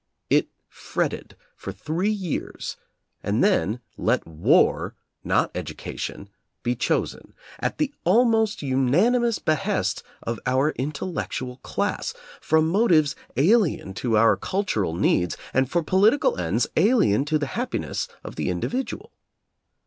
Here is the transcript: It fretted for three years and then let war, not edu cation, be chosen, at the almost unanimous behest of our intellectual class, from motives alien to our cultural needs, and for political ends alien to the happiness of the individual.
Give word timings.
It 0.31 0.47
fretted 0.67 1.35
for 1.55 1.71
three 1.71 2.09
years 2.09 2.75
and 3.21 3.43
then 3.43 3.81
let 3.97 4.25
war, 4.25 4.95
not 5.23 5.53
edu 5.53 5.77
cation, 5.77 6.27
be 6.63 6.75
chosen, 6.75 7.35
at 7.59 7.77
the 7.77 7.93
almost 8.03 8.63
unanimous 8.63 9.37
behest 9.37 10.01
of 10.23 10.39
our 10.47 10.71
intellectual 10.71 11.57
class, 11.57 12.15
from 12.41 12.67
motives 12.67 13.15
alien 13.37 13.93
to 13.93 14.17
our 14.17 14.35
cultural 14.35 14.95
needs, 14.95 15.37
and 15.53 15.69
for 15.69 15.83
political 15.83 16.35
ends 16.35 16.65
alien 16.75 17.23
to 17.25 17.37
the 17.37 17.45
happiness 17.53 18.07
of 18.23 18.37
the 18.37 18.49
individual. 18.49 19.11